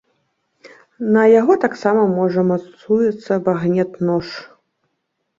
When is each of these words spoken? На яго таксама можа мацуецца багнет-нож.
На 1.17 1.25
яго 1.39 1.57
таксама 1.65 2.01
можа 2.19 2.43
мацуецца 2.51 3.33
багнет-нож. 3.49 4.25